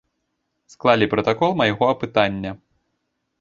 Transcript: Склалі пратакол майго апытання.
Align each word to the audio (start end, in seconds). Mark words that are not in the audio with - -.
Склалі 0.75 1.07
пратакол 1.11 1.53
майго 1.61 1.91
апытання. 1.97 2.51